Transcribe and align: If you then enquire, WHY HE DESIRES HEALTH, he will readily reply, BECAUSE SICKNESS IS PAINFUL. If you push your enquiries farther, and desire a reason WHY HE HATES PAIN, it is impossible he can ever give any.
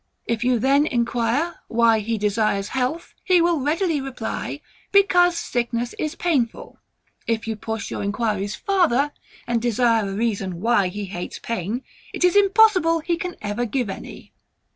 If 0.25 0.43
you 0.43 0.57
then 0.57 0.87
enquire, 0.87 1.59
WHY 1.67 1.99
HE 1.99 2.17
DESIRES 2.17 2.69
HEALTH, 2.69 3.13
he 3.23 3.39
will 3.39 3.59
readily 3.59 4.01
reply, 4.01 4.59
BECAUSE 4.91 5.37
SICKNESS 5.37 5.93
IS 5.99 6.15
PAINFUL. 6.15 6.79
If 7.27 7.47
you 7.47 7.55
push 7.55 7.91
your 7.91 8.01
enquiries 8.01 8.55
farther, 8.55 9.11
and 9.45 9.61
desire 9.61 10.09
a 10.09 10.13
reason 10.15 10.59
WHY 10.59 10.87
HE 10.87 11.05
HATES 11.05 11.39
PAIN, 11.43 11.83
it 12.15 12.23
is 12.23 12.35
impossible 12.35 13.01
he 13.01 13.15
can 13.15 13.35
ever 13.43 13.65
give 13.65 13.91
any. 13.91 14.33